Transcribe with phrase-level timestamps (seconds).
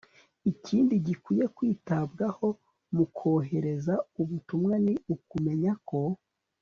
[0.51, 2.47] ikindi gikwiye kwitabwaho
[2.95, 5.99] mu kohereza ubutumwa, ni ukumenya ko